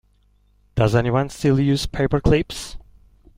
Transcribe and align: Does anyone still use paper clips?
Does 0.73 0.95
anyone 0.95 1.29
still 1.29 1.59
use 1.59 1.85
paper 1.85 2.19
clips? 2.19 2.75